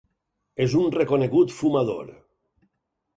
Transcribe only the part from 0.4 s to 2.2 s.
És un reconegut fumador.